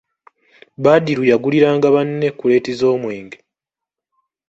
Badru 0.83 1.23
yaguliranga 1.31 1.87
banne 1.95 2.27
kuleeti 2.37 2.71
z'omwenge! 2.79 3.37